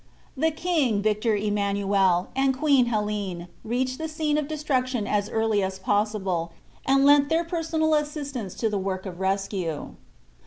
[0.35, 5.77] The King, Victor Emmanuel, and Queen Helene reached the scene of destruction as early as
[5.77, 6.53] possible
[6.87, 9.93] and lent their personal assistance to the work of rescue.